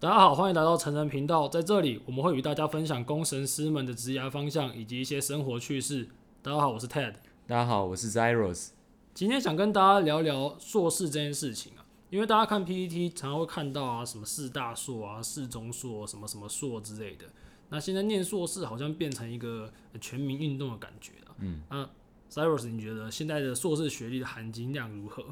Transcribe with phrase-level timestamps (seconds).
[0.00, 1.46] 大家好，欢迎来到成人频道。
[1.46, 6.08] 在这里，我们会与大家分享工程师们的职涯方向以及一些生活趣事。
[6.40, 7.12] 大家好，我是 Ted。
[7.46, 8.68] 大家好，我是 Zeros。
[9.12, 17.26] 今天想跟大家聊聊硕士这件事情啊，因为大家看 PPT 常常会看到啊，什么四大硕啊、四中硕、什么什么硕之类的。
[17.68, 21.34] 那现在念硕士好像变成一个全民运动的感觉了。
[21.40, 21.86] 嗯，那
[22.30, 25.22] Zeros，你觉得现在的硕士学历的含金量如何？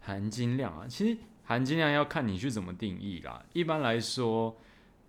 [0.00, 1.18] 含金量啊，其实。
[1.52, 3.44] 含金量要看你去怎么定义啦。
[3.52, 4.56] 一般来说，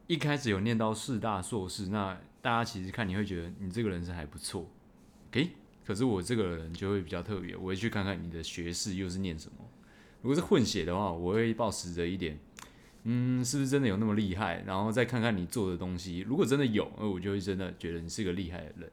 [0.07, 4.67] 一开始有念到四大硕士，那大家其实看你会觉得你这个人是还不错。
[5.31, 5.52] 诶，
[5.85, 9.59] 可是我这个人就会比较特别，我会去看看你的学士又是念什么。
[10.21, 12.38] 如果是混血的话，我会抱持着一点，
[13.03, 14.61] 嗯，是不是真的有那么厉害？
[14.67, 18.91] 然后再看看你做的东西，如果真的有，那我就会真的觉得你是个厉害的人。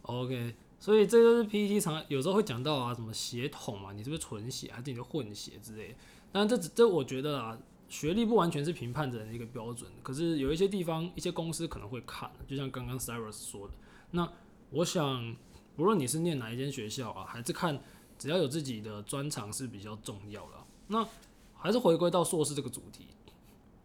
[0.00, 5.94] OK，所以这就是 PPT 常有时候会讲到啊，什么血统嘛，你是不是纯血还是你的混血之类。
[6.32, 9.90] 但这这我觉得啊，学历不完全是评判人的一个标准。
[10.02, 13.74] 可是有一些地方、一些公司可能会看，就像刚刚 Cyrus 说的。
[14.10, 14.26] 那
[14.70, 15.36] 我想，
[15.76, 17.78] 不论你是念哪一间学校啊，还是看，
[18.18, 20.52] 只要有自己的专长是比较重要的。
[20.88, 21.06] 那
[21.54, 23.08] 还是回归到硕士这个主题，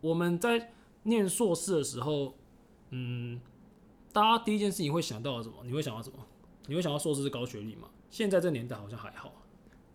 [0.02, 0.72] 我们在
[1.04, 2.34] 念硕士的时候，
[2.92, 3.40] 嗯，
[4.12, 5.56] 大家第一件事情会想到什么？
[5.64, 6.20] 你会想到什么？
[6.68, 7.90] 你会想到硕士是高学历吗？
[8.10, 9.32] 现在这年代好像还好。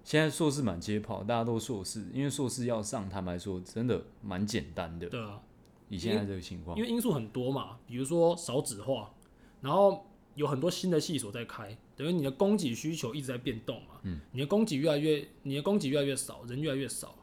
[0.05, 5.09] 现在硕士满街跑，大家都硕士，因为硕士要上，坦白说，真的蛮简单的。
[5.09, 5.41] 对啊，
[5.89, 9.15] 以现在这个情况，因为因素很多嘛，比如说少子化，
[9.61, 14.01] 然后有很多新的系所在开，等于你的供给需求一直在变动嘛。
[14.03, 17.15] 嗯，你的供给越来越，你的供给越来越少，人越来越少，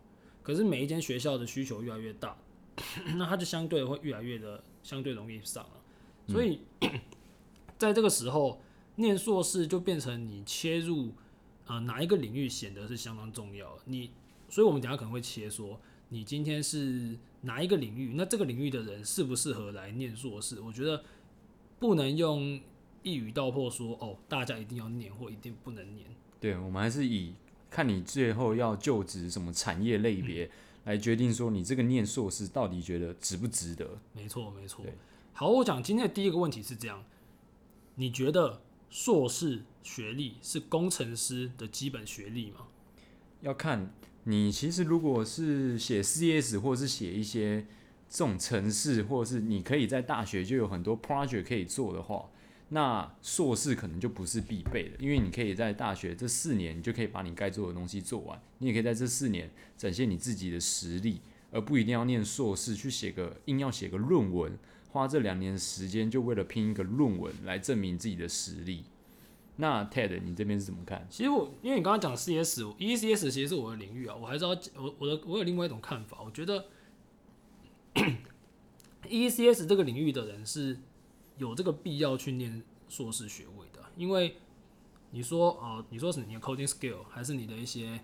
[0.42, 2.38] 可是每一间学校的需求越来越大，
[3.18, 5.82] 那它就相对会越来越的相对容易上了。
[6.30, 6.90] 所以，嗯、
[7.78, 8.62] 在这个时候，
[8.96, 11.12] 念硕士就变成你切入。
[11.70, 13.78] 呃，哪一个领域显得是相当重要？
[13.86, 14.10] 你，
[14.50, 18.14] 所以我们等下可能会切说，你今天是哪一个领域？
[18.16, 20.60] 那这个领域的人适不适合来念硕士？
[20.62, 21.04] 我觉得
[21.78, 22.60] 不能用
[23.04, 26.08] 一语道破说，哦，大家一定要念或一定不能念。
[26.40, 27.36] 对，我们还是以
[27.70, 30.50] 看你最后要就职什么产业类别
[30.86, 33.88] 来决定说，你这个念硕士到底觉得值不值得？
[34.14, 34.84] 没错，没错。
[35.34, 37.04] 好，我讲今天的第一个问题是这样，
[37.94, 38.60] 你觉得？
[38.90, 42.68] 硕士学历是工程师的基本学历吗？
[43.42, 47.66] 要看你，其实如果是写 CS 或者是写一些
[48.10, 52.30] 这种程式，或者是你可以在大学就有很多 project 可以做的话，
[52.70, 61.22] 那硕士可能就不是必备的，因为你可以在大学这四年，你就可以把你该做的东西做完，你也可以在这四年展现你自己的实力，
[61.52, 64.58] 而不一定要念硕士去写个硬要写个论文。
[64.90, 68.84] 花这两年时间，就为了拼一个论文来证明自己的实力。
[69.58, 71.06] 那 Ted，你这边是怎么看？
[71.10, 76.22] 其实我，因为你刚刚讲 CS，ECS 其实是我的领域啊，我还是要我我的我有另外一种看法。
[76.24, 76.66] 我觉得
[79.04, 80.80] ECS 这个领域的人是
[81.38, 84.38] 有这个必要去念硕士学位的，因为
[85.12, 88.00] 你说啊、你说是你的 coding skill，还是你的一些。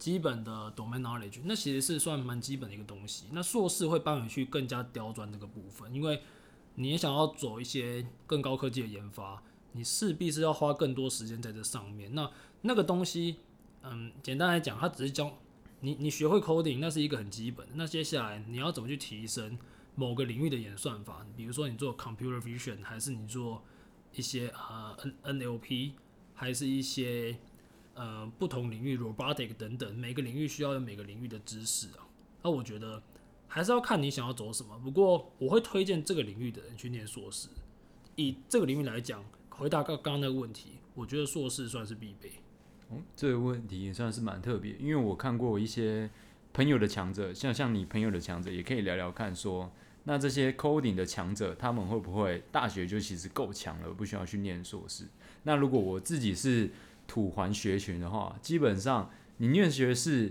[0.00, 3.26] 基本的 domain knowledge，那其实是算蛮基本的一个东西。
[3.32, 6.22] 那硕士会帮你去更加刁钻这个部分，因为
[6.76, 12.14] 你也想要走一些更高科技的研发，你势必是要花更多时间在这上面。
[12.14, 12.30] 那
[12.62, 13.36] 那个东西，
[13.82, 15.38] 嗯，简单来讲，它只是教
[15.80, 17.74] 你，你学会 coding，那是一个很基本的。
[17.76, 19.58] 那接下来你要怎么去提升
[19.94, 21.26] 某个领域的演算法？
[21.36, 23.62] 比如说你做 computer vision，还是你做
[24.14, 25.92] 一些呃 N NLP，
[26.34, 27.36] 还是一些。
[28.00, 32.08] 呃，不同领域，robotic 等等，每个领域需要有每个领域的知识啊。
[32.42, 33.02] 那我觉得
[33.46, 34.78] 还是要看你想要走什么。
[34.78, 37.50] 不过我会推荐这个领域的人去念硕士。
[38.16, 42.32] 以这个领域来讲，回答刚刚那个问题，我觉得硕士算是必备。
[42.90, 46.08] 嗯，这个问题也算是蛮特别，因为我看过一些
[46.54, 49.70] 朋友的强者，像像你朋友的强者，也可以聊聊看说，
[50.04, 55.04] 那这些 coding 的强者，他们会不会大学就其实够强了，不需要去念硕士？
[55.42, 56.70] 那如果我自己是
[57.10, 60.28] 土环学群的话，基本上你念学士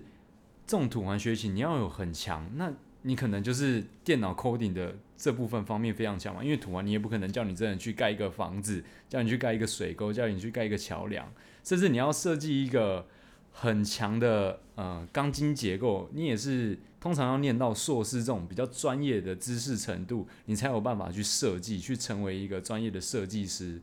[0.66, 2.72] 这种土环学群，你要有很强，那
[3.02, 6.42] 你可能就是电脑 coding 的这部分方面非常强嘛。
[6.42, 11.30] 因为土环你也不可能叫你真的去盖一个房子，叫你去盖一个水沟，叫你去盖一个桥梁，
[11.66, 13.06] 甚至你要设计一个
[13.52, 23.82] 很强的呃钢筋结构，你也是通常要念到硕士这种比较专业的知识程度，你才有办法去设计，去成为一个专业的设计师。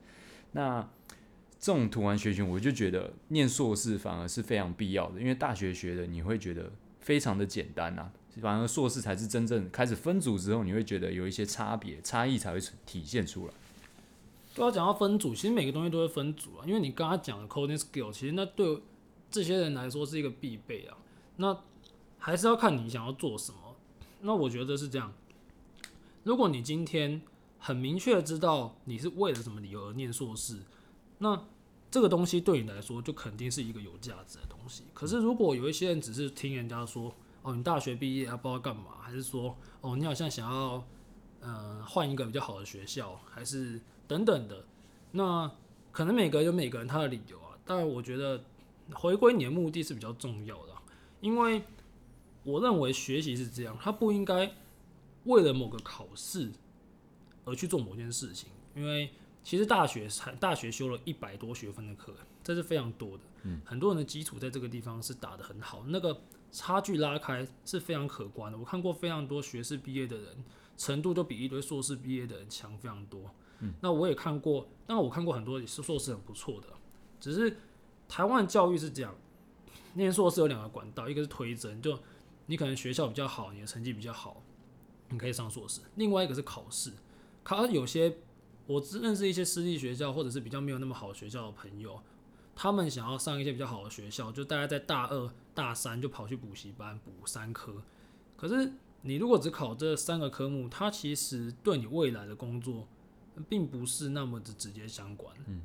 [0.52, 0.88] 那
[1.66, 6.70] 这种读完学群，我就觉得念硕士反而是非常必要的，因为大学学的你会觉得
[7.00, 8.08] 非常的简单啊，
[8.40, 13.52] 反而硕士才是真正开始分组之后，你会觉得有一些差别，差异才会体现出来。
[14.54, 18.80] 都要讲到分组，其实每个东西都会分组啊，因为你刚刚讲的 coding skill，其实那对
[19.28, 20.96] 这些人来说是一个必备啊。
[21.38, 21.64] 那
[22.16, 23.58] 还是要看你想要做什么。
[24.20, 25.12] 那我觉得是这样，
[26.22, 27.20] 如果你今天
[27.58, 30.58] 很明确的知道你是为了什么理由而念硕士，
[31.18, 31.44] 那
[31.96, 34.82] 这个东西对你来说就肯定是一个有价值的东西。
[34.92, 37.10] 可是如果有一些人只是听人家说，
[37.40, 40.86] 哦，你大学毕业啊，不知道干嘛，还是说，哦，你好像想要，
[41.40, 44.66] 呃，换一个比较好的学校，还是等等的，
[45.12, 45.50] 那
[45.90, 47.56] 可能每个人有每个人他的理由啊。
[47.64, 48.44] 但我觉得
[48.92, 50.74] 回归你的目的是比较重要的，
[51.22, 51.62] 因为
[52.44, 54.52] 我认为学习是这样，他不应该
[55.24, 56.52] 为了某个考试
[57.46, 59.10] 而去做某件事情，因为。
[59.46, 62.12] 其实大学才大学修了一百多学分的课，
[62.42, 63.22] 这是非常多的。
[63.44, 66.20] 嗯，很多人的基础在这个地方是打得很好，那个
[66.50, 68.58] 差距拉开是非常可观的。
[68.58, 70.44] 我看过非常多学士毕业的人，
[70.76, 73.32] 程度都比一堆硕士毕业的人强非常多。
[73.60, 76.66] 嗯，那我也看过，那我看过很多也是硕士很不错的。
[77.20, 77.56] 只是
[78.08, 79.14] 台湾教育是这样，
[79.94, 81.96] 念硕士有两个管道，一个是推甄，就
[82.46, 84.42] 你可能学校比较好，你的成绩比较好，
[85.10, 86.90] 你可以上硕士；另外一个是考试，
[87.44, 88.18] 考有些。
[88.66, 92.00] 我只认识一些私立学校，或者是比较没有那么好学校的朋友，
[92.54, 97.74] 他们想要上一些比较好的学校，就大概在大二、大三就跑去补习班补三科。
[98.36, 98.72] 可是
[99.02, 102.88] 你如果只考这三个科目，它其实对你未来的工作
[103.48, 105.62] 并不是那么的直接相关，嗯，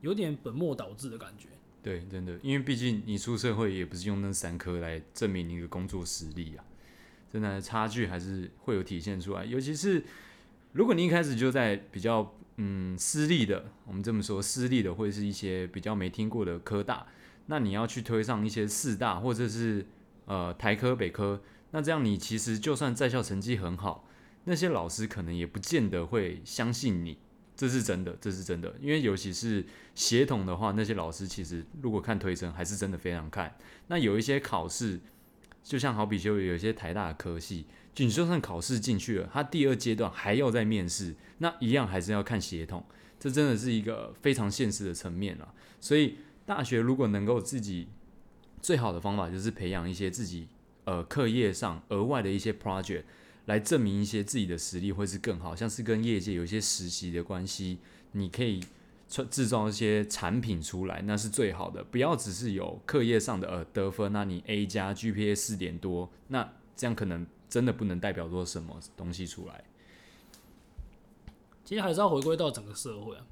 [0.00, 1.48] 有点本末倒置的感觉。
[1.82, 6.64] 对，真的，因为毕竟你出社会也不是用那三科来证明你的工作实力啊，
[7.32, 10.04] 真的差距还是会有体现出来，尤其是。
[10.76, 17.06] 如果你一开始就在比较嗯私立的，我们这么说私立的，会是一些比较没听过的科大，
[17.46, 19.86] 那你要去推上一些四大或者是
[20.26, 21.40] 呃台科北科，
[21.70, 24.06] 那这样你其实就算在校成绩很好，
[24.44, 27.16] 那些老师可能也不见得会相信你，
[27.56, 29.64] 这是真的，这是真的，因为尤其是
[29.94, 33.56] 协同的话，那些老师其实如果看推甄还是真的非常看，
[33.86, 35.00] 那有一些考试，
[35.62, 37.64] 就像好比就有一些台大的科系。
[38.04, 42.84] 你就算考试进去了，他第二阶段还要再面试，那一样还是要看协同，
[43.18, 45.54] 这真的是一个非常现实的层面了。
[45.80, 47.88] 所以大学如果能够自己
[48.60, 50.48] 最好的方法就是培养一些自己
[50.84, 53.04] 呃课业上额外的一些 project
[53.46, 57.78] 来证明一些自己的实力会是更好，像是跟业界有一些实习的关系，
[58.12, 58.60] 你可以
[59.08, 61.82] 创制造一些产品出来，那是最好的。
[61.82, 67.26] 不要只是有课业上的呃得分，那你 A 加 GPA 四点多，那这样可能。
[67.48, 69.64] 真的不能代表说什么东西出来。
[71.64, 73.26] 其实还是要回归到整个社会啊，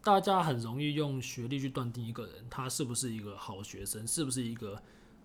[0.00, 4.80] 大家很容易用学历去断定一个人他是不是一个好学生，是不是一个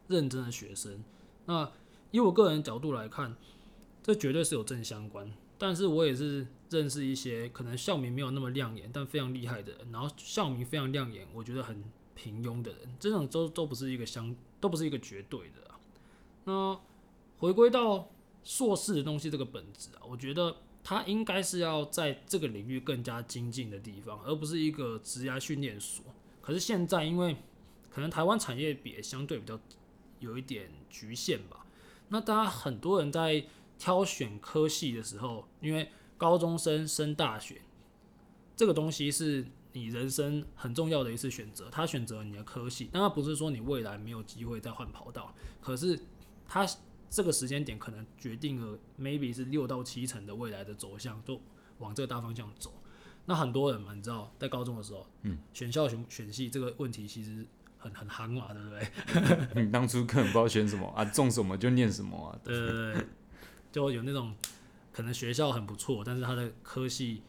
[0.07, 1.03] 认真的学生。
[1.45, 1.71] 那
[2.09, 3.35] 以我个人角度来看，
[4.01, 5.31] 这绝对是有正相关。
[5.59, 11.83] 但是我也是认识一些可能校名没有那么亮眼，但非常厉害的人，然后校名非常亮眼，我觉得很
[12.15, 15.71] 平庸的人，这种都都不是一个相，都不是一个绝对的。
[16.45, 16.79] 那
[17.37, 18.09] 回归到。
[18.43, 26.05] 硕士的东西这个本质啊，我觉得它应该是要在这个领域更加精进的地方，而不是一个职业训练所。
[26.41, 27.35] 可是现在因为
[27.89, 29.59] 可能台湾产业比相对比较
[30.19, 31.65] 有一点局限吧，
[32.07, 33.45] 那大家很多人在
[33.77, 37.61] 挑选科系的时候，因为高中生升大学
[38.55, 45.99] 这个东西是你人生很重要的一次选择，他选择你的科系，但他不是说你未来没有机会再换跑道，可是
[46.47, 46.67] 他。
[47.09, 51.41] 这个时间点可能决定了，maybe 是六到七成的未来的走向，就
[51.79, 52.71] 往这个大方向走。
[53.25, 57.45] 那很多人嘛，你知道，在高中的时候，嗯，选校选选系这个问题其实
[57.77, 59.63] 很很夯嘛，对不对？
[59.63, 62.39] 你当初根本不知道选什么啊，中什么就念什么啊。
[62.43, 63.05] 对对对，
[63.71, 64.35] 就有那种
[64.91, 67.21] 可能学校很不错，但是他的科系，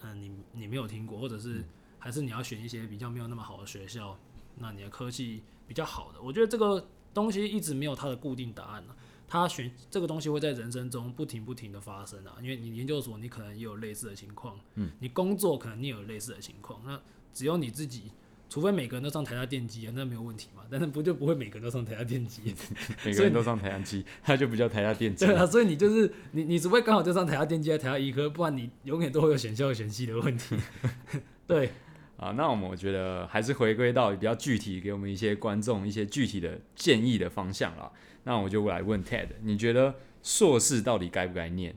[0.00, 1.64] 嗯、呃，你你没有听过，或者是
[1.98, 4.16] 还是你要选一些比较没有那么好的学校，
[4.56, 8.84] 那你的科系比较好的，我觉得这个东西一直没有它的固定答案。
[9.28, 16.98] 他选这个东西会在人生中不停不停的发生啊，因为你研究所你可能也有类似的情况，嗯，你工作可能你也有类似的情况，那
[17.34, 18.04] 只有你自己，
[18.48, 22.54] 除非每个人都上台下电机啊，那没有问题嘛，但是不就不会每个人都上台下电机，
[23.04, 30.56] 每个人都上台大机，他就不叫台下电机， 对啊，所以你就是你，你除非刚好就上台大电机、台下医科，不然你永远都会有选校选系的问题，
[31.46, 31.70] 对。
[32.18, 37.90] 啊，那我们我觉得还是回归到比较具体，给我们一些观众一些具体的建议的方向啦。
[38.24, 41.74] 那我就来问 Ted，你觉得硕士到底该不该念？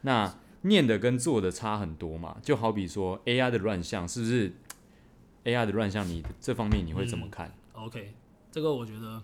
[0.00, 2.38] 那念的跟做的差很多嘛？
[2.42, 4.52] 就好比说 AI 的乱象，是不是
[5.44, 6.08] AI 的乱象？
[6.08, 7.54] 你这方面你会怎么看？
[7.74, 8.14] 嗯，OK，
[8.50, 9.22] 这个我觉得，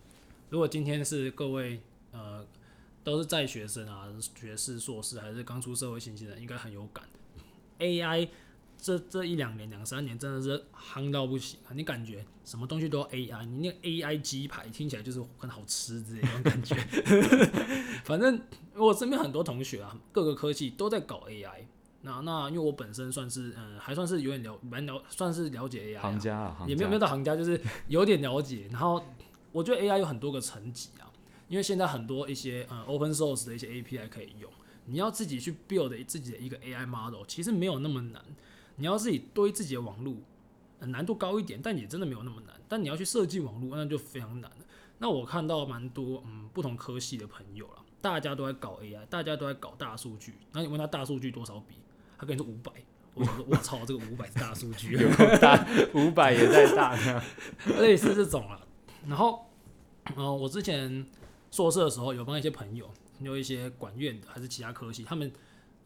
[0.50, 1.80] 如果今天是各位
[2.12, 2.46] 呃
[3.02, 4.06] 都是在学生啊，
[4.38, 7.04] 学士、硕士还是刚出社会新鲜人，应该很有感。
[7.78, 8.28] AI
[8.82, 11.72] 这这一两年、两三年真的是夯到不行啊！
[11.74, 16.74] 你感觉什么东西都要 AI，你那个 AI 鸡排听起来就是很好吃之类的那种感觉。
[18.04, 18.40] 反正
[18.74, 21.64] 我身边很多同学啊，各个科技都在搞 AI。
[22.02, 28.66] 那那因为我本身算是嗯，还算是有点了蛮了，算是了解 AI 啊，行家啊，也没有没有到行家，就是 有点了解。
[28.72, 29.04] 然后
[29.52, 31.12] 我觉得 AI 有很多个层级啊，
[31.48, 34.50] 因为现在很多一些嗯 open source 的一些 API 可以用，
[34.86, 38.24] 你要自己去 build 自己的一个 AI model，其实没有那么难。
[38.80, 40.16] 你要自己堆自己的网络，
[40.80, 42.56] 难度高一点，但也真的没有那么难。
[42.66, 44.56] 但你要去设计网络，那就非常难了。
[44.96, 50.32] 那我看到蛮多嗯不同科系的朋友了，大家都在搞 AI，大家都在搞大数据。
[50.52, 51.74] 那你问他大数据多少笔，
[52.16, 52.72] 他跟你说五百。
[53.12, 56.96] 我说我操，这个五百是大数据， 有大五百也在大，
[57.80, 58.66] 类似这种了。
[59.06, 59.44] 然后，
[60.16, 61.04] 嗯，我之前
[61.50, 65.30] 硕士的时候有帮一些朋友，有一些管院的还是其他科系，他们。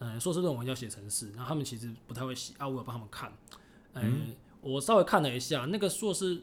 [0.06, 3.32] 嗯，硕士论文要写程式，然后他们其实不太会写啊，我有帮他们看。
[3.94, 6.42] 嗯，嗯，我稍微看了一下，那个硕士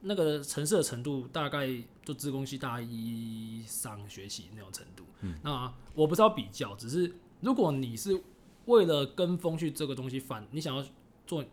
[0.00, 1.68] 那个程式的程度，大概
[2.04, 5.04] 就自工系大一上学期那种程度。
[5.20, 8.20] 嗯，那我不知道比较，只是如果你是
[8.64, 10.84] 为了跟风去这个东西反，你想要
[11.26, 11.44] 做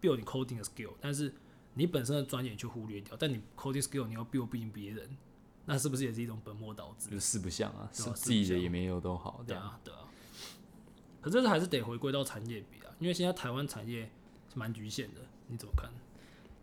[0.00, 1.34] build 你 coding 的 skill，但是
[1.74, 5.16] 你本身的专业去忽略掉，但你 coding skill 你要 build 不赢别人，
[5.64, 7.18] 那是不是也是一种本末倒置？
[7.18, 9.42] 四不像啊，是自己的也没有都好。
[9.46, 10.00] 对啊，对啊。
[11.28, 14.10] 可是还是得回归到产业比啊，因为现在台湾产业
[14.52, 15.90] 是蛮局限的，你怎么看？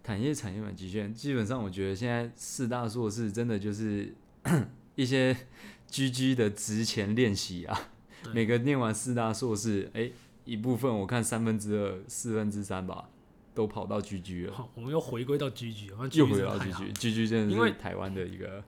[0.03, 4.13] 产业产业蛮局限，基本上我觉得现在四大硕士真的就是
[4.95, 5.35] 一些
[5.89, 7.89] GG 的职前练习啊，
[8.33, 10.13] 每个念完四大硕士，哎、欸，
[10.45, 13.09] 一部分我看三分之二、四分之三吧，
[13.53, 14.53] 都跑到 GG 了。
[14.53, 18.63] 好，我们又回归到 GG，又回到 GG，GG 真的是台湾的一个，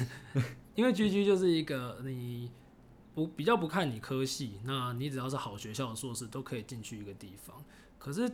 [0.74, 2.50] 因为 GG 就是一个你。
[3.14, 7.64] 不比较不看你科系，那你只要是好学校的硕士都可以进去一个地方。
[7.98, 8.30] 可是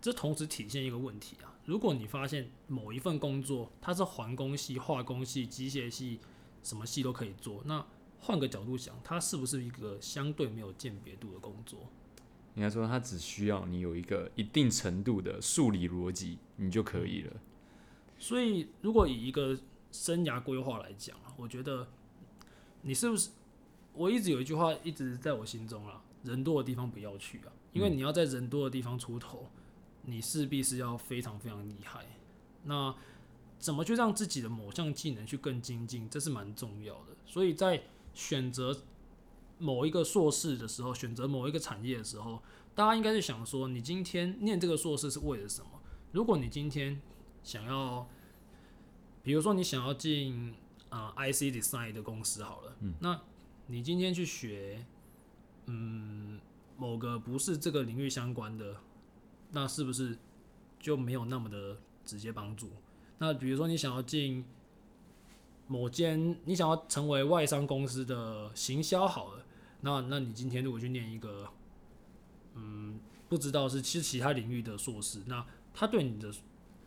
[0.00, 6.18] 这同时体现一个问题啊，如果你发现某一份工作它是环工系、化工系、机械系，
[6.62, 7.84] 什么系都可以做，那
[8.20, 11.78] 换个角度想，它是不是一个相对没有鉴别度的工作？
[12.54, 17.32] 应该说，它只需要你有一个一定程度的数理逻辑，你就可以了。
[18.18, 19.58] 所以，如果以一个
[19.90, 21.86] 生涯规划来讲啊，我觉得
[22.80, 23.30] 你是不是？
[23.94, 29.48] 我一直有一句话一直在我心中啊，人多的地方不要去啊，因为你要在人多的地方出头，
[30.02, 32.06] 你势必是要非常非常厉害。
[32.64, 32.94] 那
[33.58, 37.16] 怎么去让自己的某项技能去更精进，这是蛮重要的。
[37.26, 37.82] 所以在
[38.14, 38.82] 选择
[39.58, 42.42] 某一个硕士的时候，选择某一个产业的时候，
[42.74, 45.68] 大家应该是想说，你今天念这个硕士是为了什么？
[46.12, 47.00] 如果你今天
[47.42, 48.08] 想要，
[49.22, 50.54] 比如说你想要进
[50.88, 53.20] 啊、呃、IC Design 的公司好了，嗯，那
[53.72, 54.84] 你今天去学，
[55.64, 56.38] 嗯，
[56.76, 58.76] 某个不是这个领域相关的，
[59.50, 60.18] 那是不是
[60.78, 62.68] 就没有那么的直接帮助？
[63.16, 64.44] 那比如说你想要进
[65.68, 69.46] 某间，你想要成为外商公司的行销好了，
[69.80, 71.48] 那那你今天如果去念一个，
[72.52, 76.30] 嗯，不知道是其其他领域的硕士，那他对你的。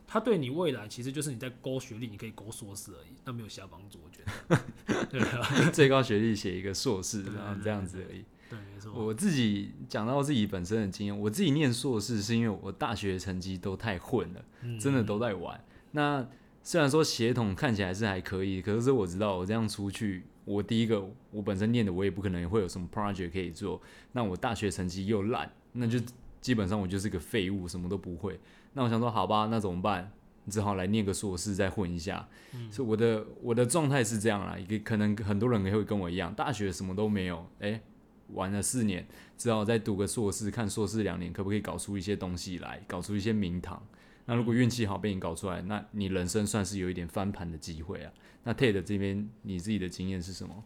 [0.08, 4.64] 他对你未来其实就是你在勾学历，你可以勾硕士而已，那没有其他帮助，我觉得。
[5.10, 5.42] 对啊，
[5.74, 8.24] 最高学历写一个硕士，然后这样子而已。
[8.50, 8.94] 对，没错。
[8.94, 14.46] 我自己讲到自己本身的经验，我自己念硕士是因为我大学成绩都太混了，
[14.80, 15.58] 真的都在玩。
[15.58, 16.28] 嗯、那
[16.62, 26.00] 虽然说协同看起来是还可以，可是我知道我这样出去，我第一个我本身念的我也不可能会有什么 project 可以做，那我大学成绩又烂，那就
[26.40, 28.40] 基本上我就是个废物，什么都不会。
[28.74, 30.12] 那我想说，好吧，那怎么办？
[30.50, 32.28] 只好来念个硕士再混一下。
[32.54, 37.82] 嗯、所以我的我的状态是这样啦，一个可能很多人也会跟我一样，大学什么都没有，哎、欸，
[38.30, 43.82] 玩了四年，只好再读个硕士，看硕士两年可不可以搞出一些东西来，搞出一些名堂。
[44.26, 48.12] 那如果运气好被你搞出来，那你人生算是有一点翻盘的机会啊。
[48.44, 50.64] 那 Ted 这边你自己的经验是什么？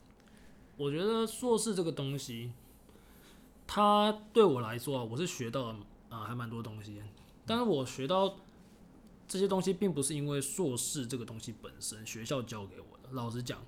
[0.77, 2.53] 我觉得硕士这个东西，
[3.67, 5.75] 它对我来说啊，我是学到啊、
[6.07, 7.01] 呃、还蛮多东西。
[7.45, 8.37] 但是我学到
[9.29, 13.09] 这些东西，并不是因为硕士这个东西本身学校教给我的。
[13.11, 13.63] 老实讲，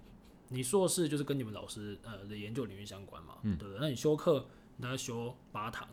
[0.49, 3.79] 你硕士就是跟你们老师呃的研究领域相关嘛，嗯、对不对？
[3.79, 5.87] 那你修课，你大概修八堂，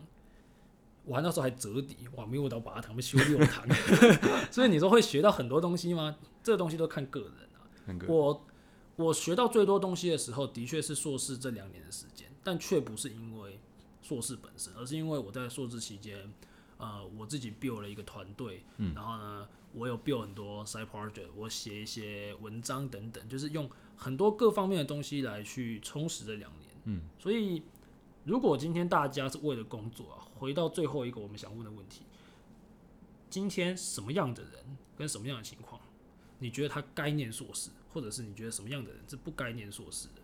[1.05, 3.63] 我还那时候还折抵，哇，没有到八堂，没修六堂。
[4.49, 6.17] 所以你说会学到很多东西吗？
[6.43, 8.07] 这个东西都看个人啊。
[8.07, 8.47] 我
[8.95, 13.59] 我学到最多东西的时候，的确是硕士这两年的时间，但却不是因为
[14.01, 16.33] 硕士本身，而是因为我在硕士期间。
[16.79, 26.69] 呃，我自己 build 了一个团队，嗯、然后呢，我有 build 很多 side project，我写一些文章等等，就是用很多各方面的东西来去充实这两年。
[26.85, 27.61] 嗯，所以
[28.23, 32.03] 如果今天大家是为了工作啊，回到最后一个我们想问的问题：
[33.29, 34.51] 今天什么样的人
[34.97, 35.79] 跟什么样的情况，
[36.39, 40.21] 你觉得他该念硕士，或者是你觉得什么样的人是不该念硕士的？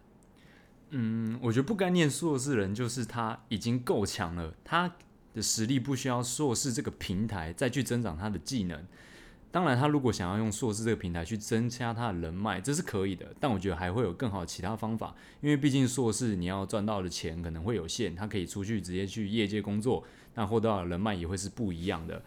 [0.90, 4.96] 嗯，我觉得不该念硕士的人就是他已经够强了，他
[5.34, 8.86] 的实力不需要硕士这个平台再去增长他的技能。
[9.56, 13.34] 当然，他如果想要用硕士这个平台去增加他的人脉，这是可以的。
[13.40, 22.22] 但我觉得还会有更好的其他方法，因为毕竟硕士你要赚到的钱可能会有限，他可以出去直接去业界工作，那获得到的人脉也会是不一样的。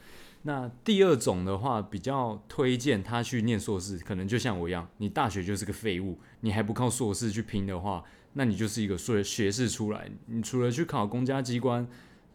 [0.45, 11.87] 那第二种的话，比较推荐他去念硕士，可能就像我一样，你大学就是个废物，你还不靠硕士去拼的话，那你就是一个硕学士出来，你除了去考公家机关，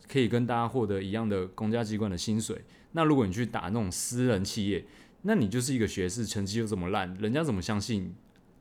[0.08, 2.64] 可以跟大家获得一样的公家机关的薪水。
[2.92, 4.86] 那如果你去打那种私人企业，
[5.24, 8.14] 那你就是一个学士，成绩又这么烂，人家怎么相信？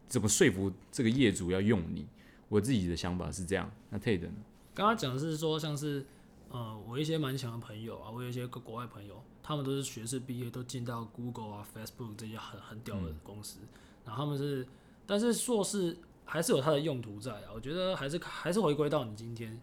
[0.08, 2.06] 怎么说服这个业主要用你？
[2.48, 3.70] 我自己的想法是这样。
[3.88, 4.28] 那 Ted 呢？
[4.74, 6.04] 刚刚讲的是说，像是
[6.50, 13.60] 呃，我一些蛮强的朋友啊，我有一些国外朋友，他们都是学士毕业，都进到 Google 啊、Facebook 这些很很屌的公司，
[14.04, 14.66] 然后他们是，
[15.06, 15.96] 但是硕士
[16.26, 17.52] 还是有它的用途在啊。
[17.54, 19.58] 我觉得还是还是回归到你今天，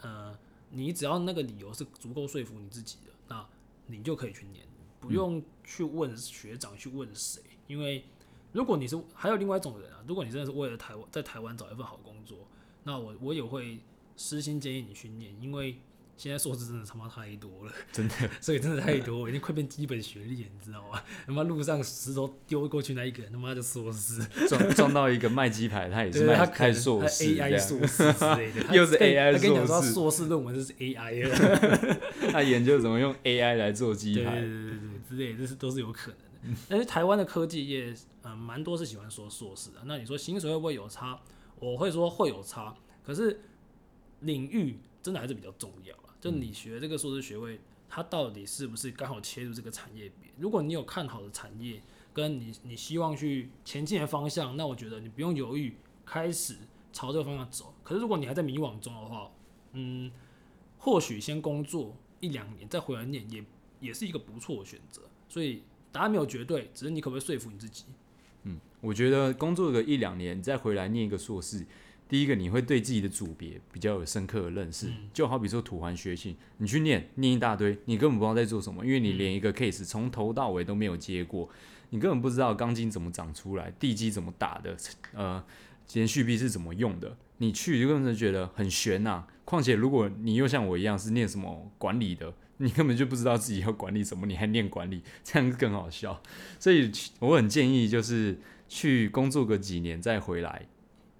[0.00, 0.36] 呃，
[0.72, 3.46] 你只要那个理由是足够说服你自己的，那。
[3.86, 4.64] 你就可以去念，
[5.00, 8.04] 不用去问学长，去问谁，因为
[8.52, 12.38] 如果你是还有另外一种人啊，如果你真的是为了台湾在台湾找一份好工作，
[12.84, 13.80] 那我我也会
[14.16, 15.76] 私心建议你去念，因为。
[16.16, 21.02] 现在硕士真的他妈太多了，真的， 所以真的太多，我已经快变基本学历，你知道吗？
[21.26, 29.38] 他妈路上石头丢过去那一个人，他妈就硕士，撞撞到一个卖鸡排，他也是卖开硕士，AI 硕士之类的， 又是 AI 硕士。
[29.38, 31.98] 他跟你讲说硕士论文就是 AI 了，
[32.30, 34.78] 他研究怎么用 AI 来做鸡排，对对对对
[35.08, 36.58] 之类的，这是都是有可能的。
[36.68, 39.76] 但是台湾的科技业，嗯，蛮多是喜欢说硕士的。
[39.86, 41.18] 那你说薪水会不会有差？
[41.58, 43.40] 我会说会有差，可是
[44.20, 45.94] 领域真的还是比较重要。
[46.20, 50.10] 就你学这个硕士学位，它到底是不是刚好切入这个产业？
[50.38, 51.82] 如果你有看好的产业，
[52.14, 55.74] 跟你你希望去前进的方向，那我觉得你不用犹豫，
[56.06, 56.56] 开始
[56.92, 57.74] 朝这个方向走。
[57.82, 59.30] 可是如果你还在迷惘中的话，
[59.72, 60.12] 嗯，
[60.78, 63.44] 或许先工作一两年再回来念，也
[63.80, 65.02] 也是一个不错的选择。
[65.28, 67.84] 所以答案没有绝对，只是你可不可以说服你自己？
[68.44, 71.66] 嗯，我觉得工作个一两年再回来念一个硕士。
[72.12, 81.48] 第一个，你会对自己的组别比较有深刻的认识，就好比说土环学系，你去念念一大堆，你根本不知道在做什么，因为你连一个 case 从头到尾都没有接过，
[81.88, 84.76] 你根本不知道钢筋怎么长出来，地基怎么打的，
[85.14, 85.42] 呃，
[85.94, 89.26] 连续壁是怎么用的，你去就根本觉得很悬呐、啊。
[89.46, 96.22] 况且如果你又像我一样是念什么管理的，你根本就不知道自己要管理什么，你还念管理， 这样更好笑。
[96.58, 100.66] 所以我很建议就是去工作个几年再回来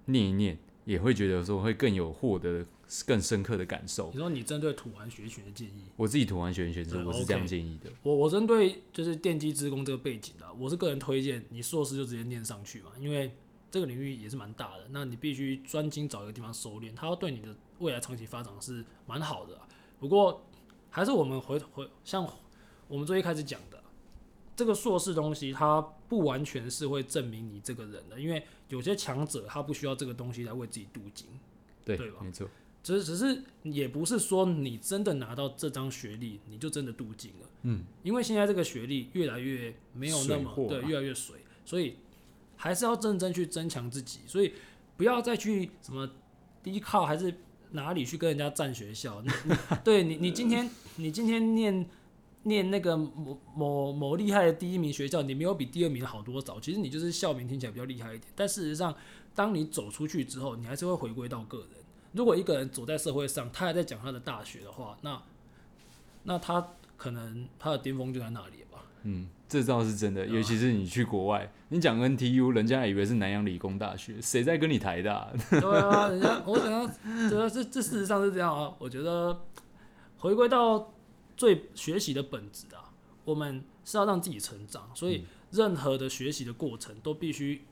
[0.05, 0.59] 念一念。
[0.85, 2.65] 也会觉得说会更有获得
[3.05, 4.09] 更深刻的感受。
[4.13, 7.89] 你说你针对土环学群的建议，我自己土环学群我是这样建议的。
[7.89, 7.93] Okay.
[8.03, 13.31] 我我针对就是电机职工这个背景的，我是个人推荐你硕士就直接念上去嘛，因为
[13.71, 14.87] 这个领域也是蛮大的。
[14.91, 19.59] 那你必须专精找一个地方收练，它要对你的未来长期发展是蛮好的。
[19.99, 20.45] 不过
[20.89, 22.27] 还是我们回回像
[22.87, 23.82] 我们最一开始讲的。
[24.55, 31.27] 这个硕士东西，它不完全是会证明你这个人的，因为有些强者他不需要这个东西来为自己镀金，
[31.83, 32.19] 对对吧？
[32.21, 32.47] 没错，
[32.83, 41.95] 只是只是也不是说你真的拿到这张学历，你就真的镀金了，嗯，因为现在这个学历越来越没有那么对，越来越水，所以
[42.55, 44.53] 还是要认真去增强自己，所以
[44.97, 46.07] 不要再去什么
[46.61, 47.33] 低靠还是
[47.71, 49.23] 哪里去跟人家占学校，
[49.83, 51.87] 对你你今天你今天念。
[52.43, 56.59] 念那个某某某厉害的第一名学校，你没有比第二名好多少。
[56.59, 58.93] 其实你就是校名听起来比较厉害一点，但事实上，
[59.33, 61.67] 当你走出去之后，你还是会回归到个人。
[62.11, 65.21] 如果一个人走在社会上，他还在讲他的大学的话，那
[66.23, 68.83] 那他可能他的巅峰就在那里吧。
[69.03, 75.31] 嗯，这倒是真的，尤其是你去国外，你讲 NTU，人家还以为是南洋理工大学，谁在跟你台大？
[75.49, 76.85] 对啊，人家我想要
[77.49, 78.73] 这这事实上是这样啊。
[78.79, 79.45] 我觉得
[80.17, 80.89] 回归到。
[81.35, 82.93] 最学习的本质啊，
[83.25, 87.63] 我们是要让自己成长，所以任何的学习的过程都必须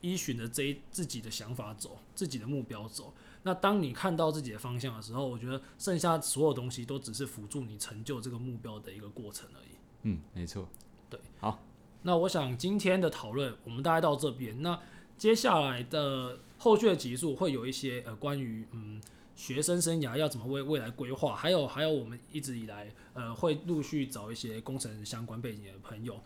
[0.00, 3.14] 依循着这一自己的想法走，自己的目标走。
[3.42, 9.76] 那当你看到自己的方向的时候，我觉得剩下所有东西都只是辅助你成就这个目标的一个过程而已。
[10.02, 10.68] 嗯，没错。
[11.08, 11.62] 对，好。
[12.02, 14.80] 那我想今天的讨论我们大概到这边，那
[15.16, 19.00] 接下来的后续的集数会有一些呃关于嗯。
[19.34, 21.34] 学生生涯要怎么为未来规划？
[21.34, 26.16] 还有还有，我们一直以来呃会陆续找一些工程相关背景的朋友，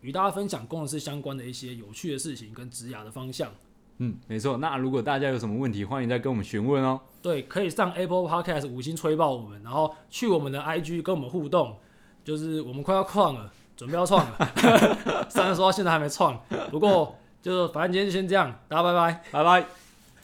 [0.00, 3.50] 与大家分享工程师相关的一些有趣的事情跟职涯的方向。
[3.98, 4.56] 嗯，没错。
[4.56, 7.00] 那如果大家有什么问题，欢迎再跟我们询问哦。
[7.22, 11.76] 对，可以上 Apple Podcast 五星吹爆我们，然后去我们的 IG 跟我们互动。
[12.24, 14.38] 就是我们快要创了，准备要创了，
[15.28, 19.83] 虽然说现在还没创，不过就反正今天就先这样，大家拜拜，拜拜。